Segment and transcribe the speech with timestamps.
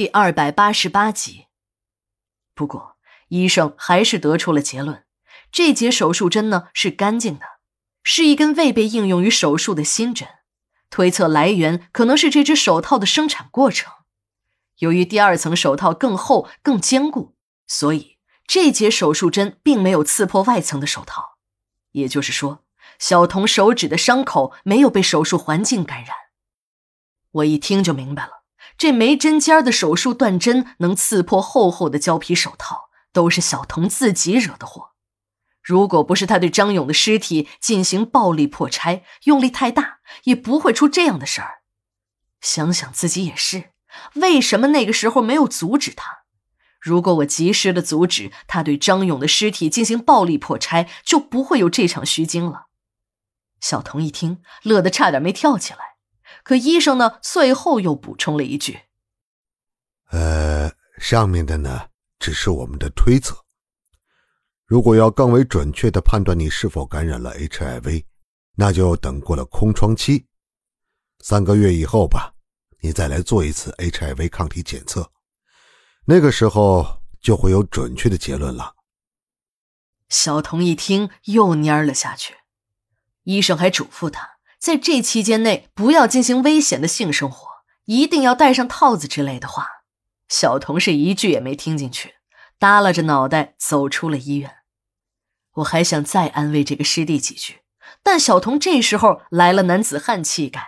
[0.00, 1.48] 第二百八十八集。
[2.54, 2.96] 不过，
[3.28, 5.04] 医生还是得出了结论：
[5.52, 7.44] 这节手术针呢是干净的，
[8.02, 10.26] 是一根未被应用于手术的新针。
[10.88, 13.92] 推测来源可能是这只手套的生产过程。
[14.78, 17.36] 由于第二层手套更厚、更坚固，
[17.66, 21.36] 所以这节手术针并没有刺破外层的手套。
[21.90, 22.64] 也就是说，
[22.98, 26.16] 小童手指的伤口没有被手术环境感染。
[27.32, 28.39] 我一听就明白了。
[28.80, 34.92] 这没针尖的手术断针能刺破厚厚的胶皮手套，都是小童自己惹的祸。
[35.62, 41.58] 如果不是他对张勇的尸体进行暴力破拆，用力太大，也不会出这样的事儿。
[42.40, 43.72] 想想自己也是，
[44.14, 46.20] 为什么那个时候没有阻止他？
[46.80, 52.68] 如果我及时的阻止他对张勇的尸体进行暴力破拆，就不会有这场虚惊了。
[53.60, 55.96] 小童一听，乐得差点没跳起来。
[56.42, 57.18] 可医生呢？
[57.22, 58.80] 最后又补充了一句
[60.10, 61.88] ：“呃，上面的呢，
[62.18, 63.44] 只是我们的推测。
[64.66, 68.04] 如果要更为准确的判断你是否感染了 HIV，
[68.54, 70.26] 那就等过了空窗期，
[71.20, 72.34] 三个月以后吧，
[72.80, 75.10] 你再来做一次 HIV 抗体检测，
[76.04, 78.76] 那个时候就会有准确的结论了。”
[80.08, 82.34] 小童一听，又蔫了下去。
[83.22, 84.39] 医生还嘱咐他。
[84.60, 87.48] 在这期间内，不要进行危险的性生活，
[87.86, 89.66] 一定要戴上套子之类的话。
[90.28, 92.16] 小童是一句也没听进去，
[92.58, 94.58] 耷拉着脑袋走出了医院。
[95.54, 97.62] 我还想再安慰这个师弟几句，
[98.02, 100.62] 但小童这时候来了男子汉气概：“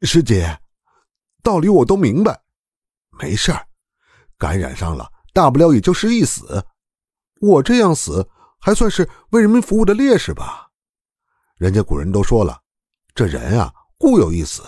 [0.00, 0.58] 师姐，
[1.42, 2.40] 道理我都明白，
[3.20, 3.66] 没事儿，
[4.38, 6.64] 感染上了，大不了也就是一死。
[7.40, 10.70] 我这样死，还算是为人民服务的烈士吧？
[11.58, 12.62] 人家古人都说了。”
[13.18, 14.62] 这人啊，固有一死。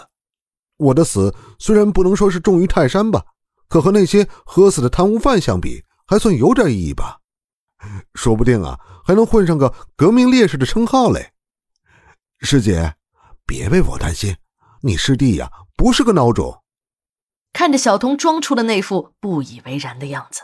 [0.76, 3.24] 我的死虽然不能说是重于泰山吧，
[3.68, 7.20] 可和那些喝死的贪污犯相比，还算有点意义吧。
[8.16, 11.32] 说不定啊，还能混上个革命烈士的称号嘞。
[12.40, 12.96] 师姐，
[13.46, 14.36] 别为我担心，
[14.82, 16.64] 你师弟呀，不是个孬种。
[17.52, 20.40] 看着小童装出的那副不以为然的样子，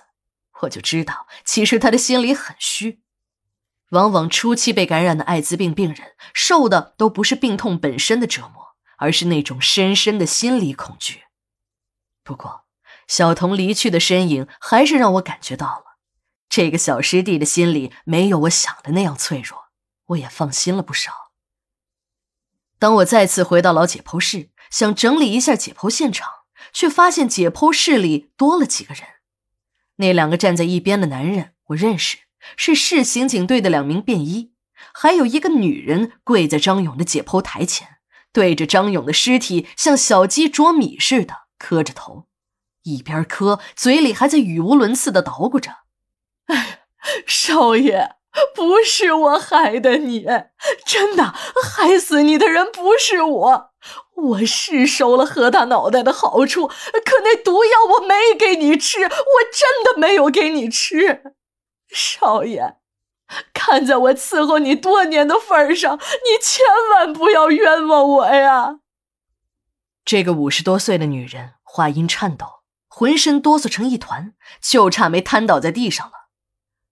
[0.62, 3.02] 我就知道，其实他的心里很虚。
[3.90, 11.22] 往往初期被感染的艾滋病病人，受的都不是病痛本身的折磨，而是那种深深的心理恐惧。
[12.24, 12.64] 不过，
[13.06, 15.98] 小童离去的身影，还是让我感觉到了，
[16.48, 19.66] 这个小师弟的心里没有我想的那样脆弱，
[20.06, 21.12] 我也放心了不少。
[22.78, 26.28] 当我再次回到老解剖室，想整理一下解剖现场，
[26.72, 29.04] 却发现解剖室里多了几个人。
[29.96, 32.18] 那两个站在一边的男人，我认识。
[32.56, 34.52] 是市刑警队的两名便衣，
[34.92, 37.98] 还有一个女人跪在张勇的解剖台前，
[38.32, 42.26] 对着张勇的尸体像小鸡啄米似的磕着头，
[42.82, 45.70] 一边磕嘴里还在语无伦次的捣鼓着
[46.46, 46.80] ：“哎，
[47.26, 48.16] 少爷，
[48.54, 50.26] 不是我害的你，
[50.86, 53.70] 真的，害死你的人不是我，
[54.14, 61.34] 我是收了何大脑袋的好处，可那毒药我没给你吃，我真的没有给你吃。”
[61.88, 62.76] 少爷，
[63.52, 68.80] 看在我伺候你多年的份上，你千万不要冤枉我呀！
[70.04, 72.46] 这个五十多岁的女人话音颤抖，
[72.88, 76.12] 浑身哆嗦成一团，就差没瘫倒在地上了。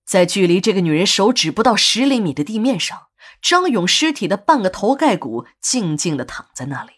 [0.05, 3.09] 在距离这个女人手指不到十厘米的地面上，
[3.41, 6.93] 张勇尸体的半个头盖骨静静的躺在那里。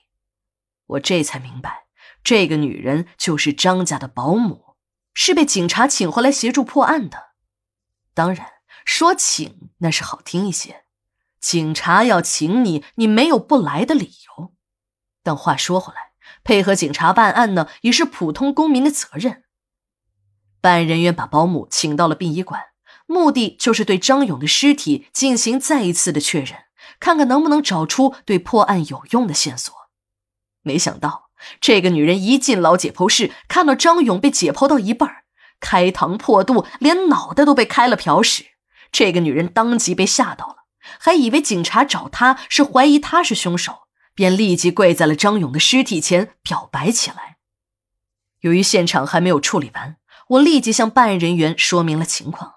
[0.87, 1.87] 我这才明白，
[2.25, 4.77] 这个女人就是张家的保姆，
[5.13, 7.26] 是被警察请回来协助破案的。
[8.17, 8.47] 当然，
[8.87, 10.85] 说请那是好听一些，
[11.39, 14.55] 警察要请你，你没有不来的理由。
[15.23, 16.13] 但话说回来，
[16.43, 19.45] 配合警察办案呢，也是普通公民的责任。
[20.63, 22.69] 办案人员把保姆请到了殡仪馆，
[23.05, 26.61] 目的就是对张勇的尸体进行再一次的确认，
[26.99, 29.75] 看看能不能找出对破案有用的线索。
[30.63, 31.29] 没想到，
[31.61, 35.26] 这个女人一进老解剖室，看到张勇被解剖到一半
[35.61, 38.47] 开膛破肚，连脑袋都被开了瓢屎。
[38.93, 40.57] 这个女人当即被吓到了，
[40.99, 43.81] 还以为警察找她是怀疑她是凶手，
[44.15, 47.37] 便立即跪在了张勇的尸体前表白起来。
[48.41, 49.97] 由于现场还没有处理完，
[50.29, 52.55] 我立即向办案人员说明了情况。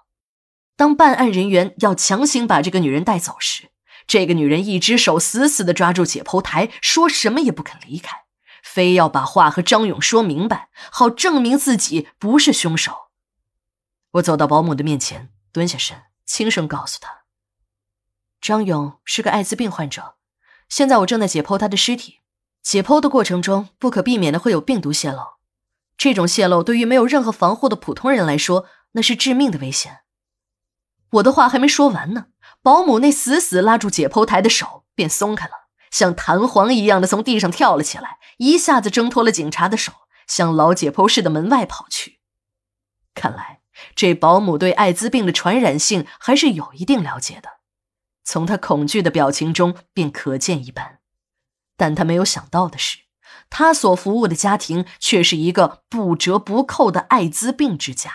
[0.76, 3.70] 当办案人员要强行把这个女人带走时，
[4.06, 8.24] 这个女人一只手死死地抓住解剖台，说什么也不肯离开。
[8.72, 13.08] 非要把话和张勇说明白，好证明自己不是凶手。
[14.12, 17.22] 我走到保姆的面前，蹲下身，轻声告诉他
[18.40, 20.14] ：“张勇是个艾滋病患者，
[20.68, 22.20] 现在我正在解剖他的尸体。
[22.62, 25.18] 解剖的过程中，不可避免的会有病毒泄露。
[25.96, 30.02] 这种泄露对于没有任何防护的普通人来说，那是致命的危险。
[31.14, 32.26] 我的话还没说完呢，
[32.62, 35.59] 保姆那死死拉住解剖台的手便松开了，
[35.90, 39.92] 像弹簧一样的从地上跳了起来，一下子挣脱了警察的手，
[40.26, 42.20] 向老解剖室的门外跑去。
[43.14, 43.60] 看来
[43.94, 47.48] 这保姆对艾滋病的传染性还是有一定了解的，
[48.24, 51.00] 从他恐惧的表情中便可见一斑。
[51.76, 52.98] 但他没有想到的是。
[53.48, 58.12] 他所服务的家庭却是一个不折不扣的艾滋病之家。